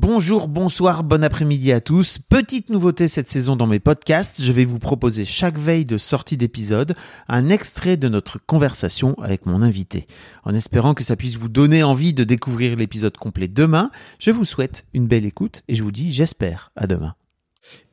[0.00, 2.20] Bonjour, bonsoir, bon après-midi à tous.
[2.20, 6.36] Petite nouveauté cette saison dans mes podcasts, je vais vous proposer chaque veille de sortie
[6.36, 6.94] d'épisode
[7.26, 10.06] un extrait de notre conversation avec mon invité.
[10.44, 14.44] En espérant que ça puisse vous donner envie de découvrir l'épisode complet demain, je vous
[14.44, 17.16] souhaite une belle écoute et je vous dis j'espère à demain.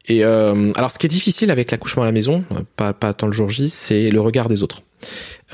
[0.07, 3.13] Et euh, alors, ce qui est difficile avec l'accouchement à la maison, euh, pas, pas
[3.13, 4.81] tant le jour J, c'est le regard des autres.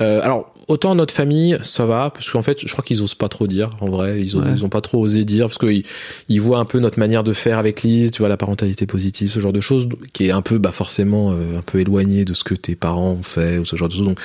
[0.00, 3.28] Euh, alors, autant notre famille, ça va, parce qu'en fait, je crois qu'ils osent pas
[3.28, 4.52] trop dire, en vrai, ils ont, Ouais.
[4.54, 5.84] ils ont pas trop osé dire, parce qu'ils
[6.28, 9.30] ils voient un peu notre manière de faire avec Lise, tu vois, la parentalité positive,
[9.30, 12.34] ce genre de choses, qui est un peu, bah forcément, euh, un peu éloigné de
[12.34, 14.04] ce que tes parents ont fait, ou ce genre de choses.
[14.04, 14.18] Donc,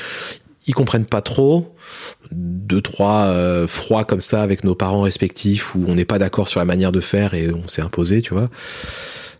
[0.65, 1.73] ils comprennent pas trop.
[2.31, 6.47] Deux, trois euh, froids comme ça avec nos parents respectifs, où on n'est pas d'accord
[6.49, 8.49] sur la manière de faire et on s'est imposé, tu vois.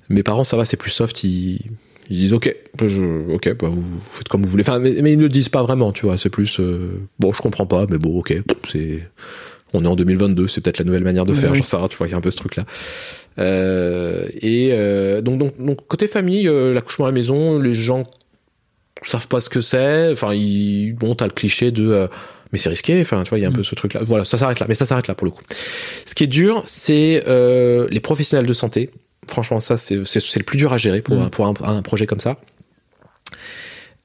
[0.09, 1.23] Mes parents, ça va, c'est plus soft.
[1.23, 1.59] Ils,
[2.09, 2.55] ils disent ok,
[2.86, 3.83] je, ok, bah vous
[4.14, 4.64] faites comme vous voulez.
[4.64, 6.17] Enfin, mais, mais ils ne le disent pas vraiment, tu vois.
[6.17, 8.36] C'est plus euh, bon, je comprends pas, mais bon, ok,
[8.72, 9.09] c'est.
[9.73, 11.52] On est en 2022, c'est peut-être la nouvelle manière de faire.
[11.52, 11.58] oui.
[11.58, 12.64] J'en sais rien, tu vois, il y a un peu ce truc-là.
[13.38, 18.03] Euh, et euh, donc, donc, donc, côté famille, euh, l'accouchement à la maison, les gens
[19.03, 20.11] savent pas ce que c'est.
[20.14, 21.86] Enfin, ils, bon, t'as le cliché de.
[21.89, 22.08] euh,
[22.53, 24.02] mais c'est risqué, enfin, tu vois, il y a un peu ce truc-là.
[24.08, 25.44] Voilà, ça s'arrête là, mais ça s'arrête là pour le coup.
[26.05, 28.89] Ce qui est dur, c'est euh, les professionnels de santé.
[29.28, 31.23] Franchement, ça, c'est le plus dur à gérer pour, Mhm.
[31.23, 32.38] un, pour un, un projet comme ça.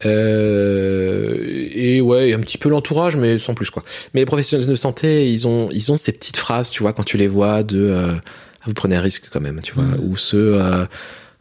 [0.04, 3.84] Euh, et ouais, un petit peu l'entourage, mais sans plus quoi.
[4.14, 7.04] Mais les professionnels de santé, ils ont, ils ont ces petites phrases, tu vois, quand
[7.04, 8.14] tu les vois de, euh,
[8.66, 10.00] vous prenez un risque quand même, tu vois, Mhm.
[10.10, 10.84] ou ce, euh,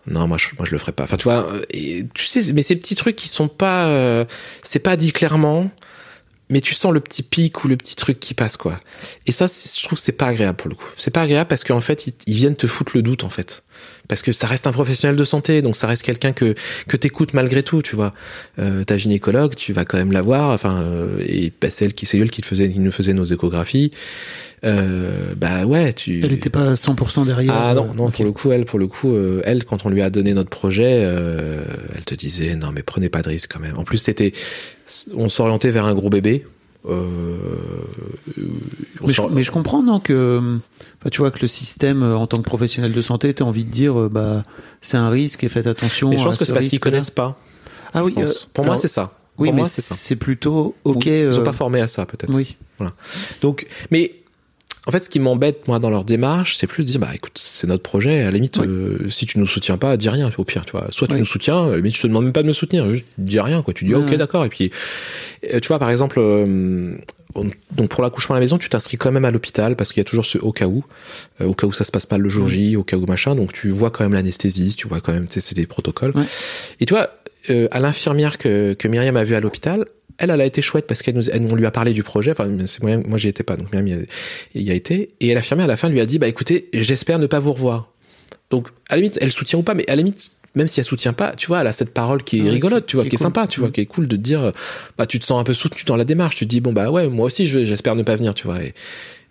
[0.07, 1.03] non, moi je, moi je le ferai pas.
[1.03, 4.25] Enfin, tu vois, et, tu sais, mais ces petits trucs qui sont pas,
[4.63, 5.71] c'est pas dit clairement,
[6.49, 8.79] mais tu sens le petit pic ou le petit truc qui passe quoi.
[9.25, 10.89] Et ça, je trouve que c'est pas agréable pour le coup.
[10.97, 13.63] C'est pas agréable parce qu'en fait, ils, ils viennent te foutre le doute en fait.
[14.07, 16.53] Parce que ça reste un professionnel de santé, donc ça reste quelqu'un que
[16.87, 18.13] que t'écoutes malgré tout, tu vois.
[18.59, 21.93] Euh, ta gynécologue, tu vas quand même la voir, enfin, euh, et bah, c'est elle
[21.93, 23.91] qui c'est elle qui te faisait, qui nous faisait nos échographies.
[24.63, 26.23] Euh, bah ouais, tu.
[26.23, 27.53] Elle était pas 100% derrière.
[27.53, 30.01] Ah non, non, pour le coup, elle, pour le coup, euh, elle, quand on lui
[30.01, 31.63] a donné notre projet, euh,
[31.95, 33.77] elle te disait non, mais prenez pas de risque quand même.
[33.77, 34.33] En plus, c'était,
[35.15, 36.45] on s'orientait vers un gros bébé.
[39.05, 40.59] Mais je, mais comprends non que
[41.03, 43.65] bah, tu vois que le système euh, en tant que professionnel de santé t'as envie
[43.65, 44.43] de dire euh, bah
[44.81, 46.79] c'est un risque et faites attention mais je à pense que ce c'est parce qu'ils
[46.79, 47.37] connaissent pas.
[47.93, 49.13] ah oui euh, pour moi, c'est ça.
[49.37, 52.33] oui pour mais c'est plutôt ok Ils sont euh, pas formés à ça, peut-être.
[52.33, 52.55] oui
[53.41, 54.15] Donc, mais
[54.87, 57.37] en fait, ce qui m'embête moi dans leur démarche, c'est plus de dire bah écoute,
[57.39, 58.21] c'est notre projet.
[58.21, 58.65] À la limite, Oui.
[58.67, 60.31] euh, si tu nous soutiens pas, dis rien.
[60.39, 60.87] Au pire, tu vois.
[60.89, 61.19] Soit tu Oui.
[61.19, 63.75] nous soutiens, limite, je te demande même pas de me soutenir, juste dis rien quoi.
[63.75, 64.43] Tu dis ok, d'accord.
[64.43, 64.71] Et puis,
[65.43, 66.95] tu vois, par exemple, euh,
[67.35, 70.01] donc pour l'accouchement à la maison, tu t'inscris quand même à l'hôpital parce qu'il y
[70.01, 70.83] a toujours ce au cas où,
[71.39, 73.35] euh, au cas où ça se passe mal le jour J, au cas où machin.
[73.35, 76.11] Donc tu vois quand même l'anesthésiste, tu vois quand même, c'est des protocoles.
[76.15, 76.23] Ouais.
[76.79, 77.09] Et tu vois,
[77.49, 79.85] euh, à l'infirmière que, que Myriam a vue à l'hôpital,
[80.17, 82.31] elle, elle a été chouette parce qu'elle nous, elle- on lui a parlé du projet.
[82.31, 83.93] Enfin, c'est moi, moi j'y étais pas, donc Myriam y
[84.59, 85.11] a, y a été.
[85.19, 87.91] Et l'infirmière à la fin lui a dit, bah écoutez, j'espère ne pas vous revoir.
[88.49, 90.85] Donc à la limite, elle soutient ou pas, mais à la limite, même si elle
[90.85, 93.09] soutient pas, tu vois, elle a cette parole qui est rigolote, tu vois, qui est
[93.11, 93.25] qui est cool.
[93.27, 93.71] sympa, tu vois, Mm.
[93.71, 94.51] qui est cool de te dire,
[94.97, 96.35] bah tu te sens un peu soutenu dans la démarche.
[96.35, 98.61] Tu te dis bon bah ouais, moi aussi je- j'espère ne pas venir, tu vois.
[98.63, 98.73] Et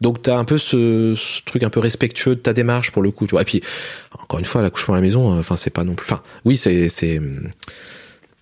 [0.00, 3.10] donc t'as un peu ce, ce truc un peu respectueux de ta démarche pour le
[3.10, 3.42] coup, tu vois.
[3.42, 3.60] Et puis
[4.18, 6.56] encore une fois, l'accouchement à la maison, euh, enfin c'est pas non plus, enfin oui
[6.56, 7.20] c'est c'est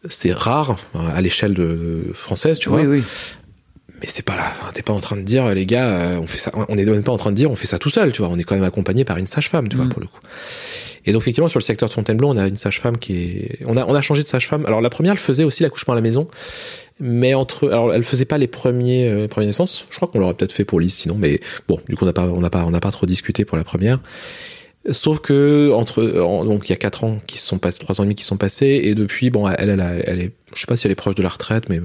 [0.08, 3.02] c'est rare à l'échelle de française, tu vois oui oui
[4.00, 4.52] mais c'est pas là.
[4.74, 6.50] T'es pas en train de dire, les gars, euh, on fait ça.
[6.68, 8.30] On est même pas en train de dire, on fait ça tout seul, tu vois.
[8.30, 9.90] On est quand même accompagné par une sage-femme, tu vois, Mm.
[9.90, 10.18] pour le coup.
[11.06, 13.58] Et donc effectivement, sur le secteur de Fontainebleau, on a une sage-femme qui est.
[13.66, 14.66] On a on a changé de sage-femme.
[14.66, 16.28] Alors la première, elle faisait aussi l'accouchement à la maison,
[17.00, 17.68] mais entre.
[17.68, 19.86] Alors elle faisait pas les premiers euh, premières naissances.
[19.90, 21.16] Je crois qu'on l'aurait peut-être fait pour Lise, sinon.
[21.18, 23.44] Mais bon, du coup, on n'a pas on n'a pas on n'a pas trop discuté
[23.44, 24.00] pour la première.
[24.90, 28.00] Sauf que entre en- donc il y a quatre ans qui se sont passés, trois
[28.00, 30.60] ans et demi qui sont passés, et depuis bon elle elle, a- elle est je
[30.60, 31.78] sais pas si elle est proche de la retraite, mais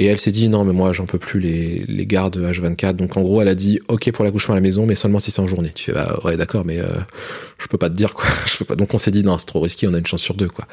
[0.00, 3.18] et elle s'est dit non mais moi j'en peux plus les les gardes H24, donc
[3.18, 5.42] en gros elle a dit ok pour l'accouchement à la maison, mais seulement si c'est
[5.42, 5.72] en journée.
[5.74, 6.86] Tu fais bah ouais d'accord, mais euh,
[7.58, 8.76] je peux pas te dire quoi, je peux pas.
[8.76, 10.66] Donc on s'est dit non c'est trop risqué, on a une chance sur deux quoi.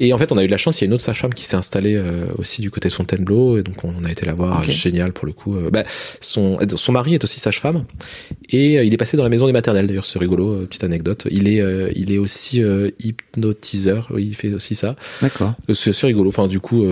[0.00, 1.32] Et en fait on a eu de la chance, il y a une autre sage-femme
[1.32, 4.34] qui s'est installée euh, aussi du côté de Fontainebleau, et donc on a été la
[4.34, 5.56] voir, génial pour le coup.
[5.56, 5.84] Euh, bah,
[6.20, 7.86] son son mari est aussi sage-femme.
[8.50, 11.26] Et euh, il est passé dans la maison des maternelles, d'ailleurs, c'est rigolo, petite anecdote.
[11.30, 11.62] Il est,
[11.94, 12.62] il est aussi
[13.00, 14.94] hypnotiseur, il fait aussi ça.
[15.22, 16.84] d'accord c'est c'est rigolo, enfin du coup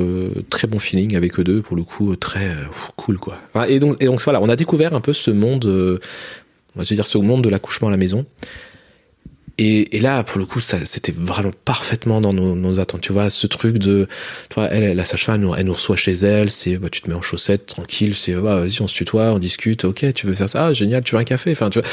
[0.49, 2.55] très bon feeling avec eux deux pour le coup très
[2.97, 3.39] cool quoi.
[3.69, 5.65] Et donc voilà, on a découvert un peu ce monde,
[6.77, 8.27] je vais dire ce monde de l'accouchement à la maison.
[9.63, 13.03] Et, là, pour le coup, ça, c'était vraiment parfaitement dans nos, attentes.
[13.03, 14.09] Tu vois, ce truc de,
[14.49, 17.15] tu vois, elle, la sage-femme, elle nous reçoit chez elle, c'est, bah, tu te mets
[17.15, 20.49] en chaussettes, tranquille, c'est, bah, vas-y, on se tutoie, on discute, ok, tu veux faire
[20.49, 21.89] ça, ah, génial, tu veux un café, enfin, tu vois,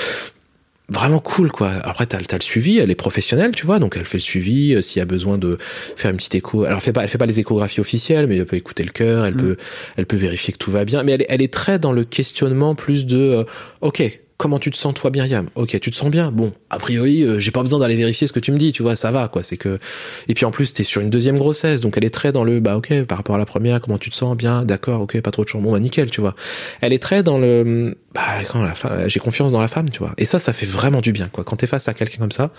[0.90, 1.72] vraiment cool quoi.
[1.84, 4.74] Après t'as as le suivi, elle est professionnelle, tu vois, donc elle fait le suivi
[4.74, 5.58] euh, s'il y a besoin de
[5.96, 6.64] faire une petite écho.
[6.64, 8.92] Alors elle fait pas elle fait pas les échographies officielles, mais elle peut écouter le
[8.92, 9.38] cœur, elle mm.
[9.38, 9.58] peut
[9.98, 12.76] elle peut vérifier que tout va bien, mais elle, elle est très dans le questionnement
[12.76, 13.44] plus de euh,
[13.82, 14.02] OK,
[14.38, 15.48] comment tu te sens toi Myriam?
[15.56, 16.32] Ok, tu te sens bien.
[16.32, 18.84] Bon, a priori, euh, j'ai pas besoin d'aller vérifier ce que tu me dis, tu
[18.84, 19.44] vois, ça va quoi.
[19.44, 19.80] C'est que
[20.28, 22.60] et puis en plus t'es sur une deuxième grossesse, donc elle est très dans le
[22.60, 24.38] bah ok par rapport à la première, comment tu te sens?
[24.38, 26.36] Bien, d'accord, ok, pas trop de chambon, bah nickel, tu vois.
[26.82, 30.00] Elle est très dans le bah quand la femme, j'ai confiance dans la femme, tu
[30.00, 30.14] vois.
[30.18, 31.44] Et ça, ça fait vraiment du bien quoi.
[31.44, 32.52] Quand t'es face à quelqu'un comme ça.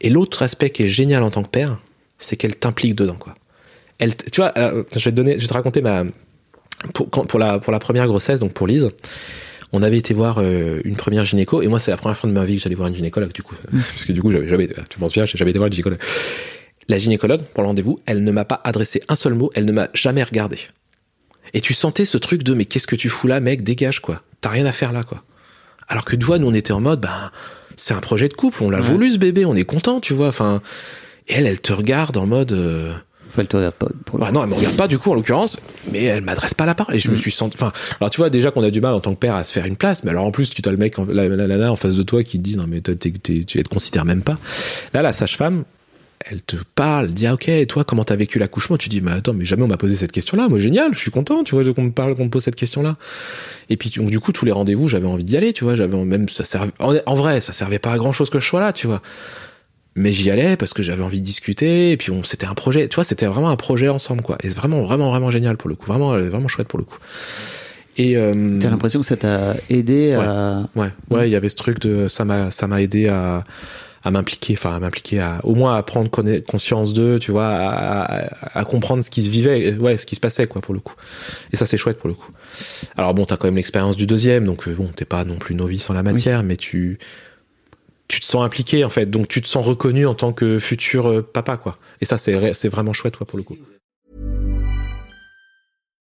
[0.00, 1.78] Et l'autre aspect qui est génial en tant que père,
[2.18, 3.34] c'est qu'elle t'implique dedans quoi.
[3.98, 6.04] Elle, tu vois, euh, je vais te donner, je vais te raconter ma
[6.92, 8.90] pour, la pour la première grossesse, donc pour Lise
[9.72, 12.34] on avait été voir euh, une première gynéco, et moi c'est la première fois de
[12.34, 14.68] ma vie que j'allais voir une gynécologue du coup, parce que du coup j'avais jamais,
[14.88, 16.00] tu penses bien, j'ai jamais été voir une gynécologue.
[16.88, 19.72] La gynécologue pour le rendez-vous, elle ne m'a pas adressé un seul mot, elle ne
[19.72, 20.58] m'a jamais regardé.
[21.54, 24.22] Et tu sentais ce truc de mais qu'est-ce que tu fous là, mec, dégage quoi,
[24.40, 25.22] t'as rien à faire là quoi.
[25.88, 27.30] Alors que nous on était en mode, ben
[27.76, 30.28] c'est un projet de couple, on l'a voulu ce bébé, on est content, tu vois.
[30.28, 30.62] Enfin,
[31.28, 32.52] et elle, elle te regarde en mode.
[32.52, 32.94] Euh,
[33.40, 33.88] elle te regarde pas.
[34.04, 35.58] Pour ah non, elle me regarde pas du coup en l'occurrence,
[35.90, 37.56] mais elle m'adresse pas la parole et je me suis senti.
[37.56, 39.52] Enfin, alors tu vois déjà qu'on a du mal en tant que père à se
[39.52, 41.96] faire une place, mais alors en plus tu as le mec, la, nana en face
[41.96, 44.34] de toi qui te dit non mais tu te considères même pas.
[44.92, 45.64] Là, la sage-femme,
[46.30, 48.76] elle te parle, dit ah ok, et toi comment t'as vécu l'accouchement?
[48.76, 50.48] Tu dis mais attends, mais jamais on m'a posé cette question-là.
[50.48, 52.96] Moi génial, je suis content, tu vois, qu'on me parle, qu'on me pose cette question-là.
[53.70, 56.28] Et puis du coup tous les rendez-vous, j'avais envie d'y aller, tu vois, j'avais même
[56.28, 58.72] ça servait, en, en, vrai, ça servait pas à grand chose que je sois là,
[58.72, 59.00] tu vois
[59.94, 62.88] mais j'y allais parce que j'avais envie de discuter et puis on c'était un projet
[62.88, 64.38] tu vois c'était vraiment un projet ensemble quoi.
[64.42, 66.98] Et c'est vraiment vraiment vraiment génial pour le coup vraiment vraiment chouette pour le coup.
[67.98, 71.56] Et euh, t'as l'impression que ça t'a aidé à ouais ouais il y avait ce
[71.56, 73.44] truc de ça m'a ça m'a aidé à
[74.04, 76.10] à m'impliquer enfin à m'impliquer à au moins à prendre
[76.40, 80.20] conscience d'eux tu vois à, à, comprendre ce qui se vivait ouais ce qui se
[80.20, 80.94] passait quoi pour le coup.
[81.52, 82.32] Et ça c'est chouette pour le coup.
[82.96, 85.90] Alors bon t'as quand même l'expérience du deuxième donc bon t'es pas non plus novice
[85.90, 86.98] en la matière mais tu
[88.12, 91.08] tu te sens impliqué en fait, donc tu te sens reconnu en tant que futur
[91.08, 91.76] euh, papa quoi.
[92.02, 93.56] Et ça c'est c'est vraiment chouette quoi pour le coup.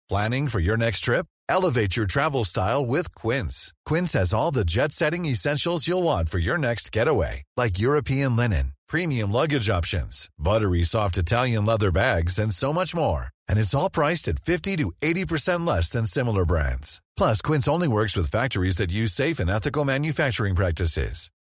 [0.08, 1.26] Planning for your next trip?
[1.48, 3.72] Elevate your travel style with Quince.
[3.86, 8.72] Quince has all the jet-setting essentials you'll want for your next getaway, like European linen,
[8.88, 13.26] premium luggage options, buttery soft Italian leather bags and so much more.
[13.48, 17.00] And it's all priced at 50 to 80% less than similar brands.
[17.16, 21.30] Plus Quince only works with factories that use safe and ethical manufacturing practices.